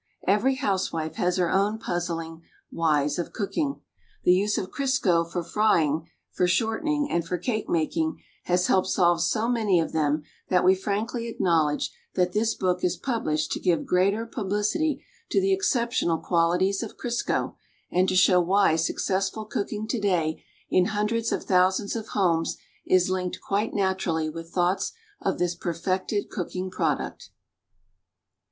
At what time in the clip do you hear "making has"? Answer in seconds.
7.69-8.65